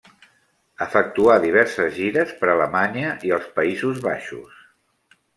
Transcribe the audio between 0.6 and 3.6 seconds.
Efectuà diverses gires per Alemanya i els